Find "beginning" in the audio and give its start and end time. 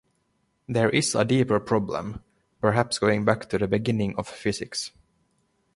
3.67-4.15